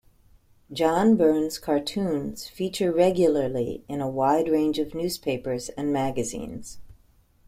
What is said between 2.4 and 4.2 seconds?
feature regularly in a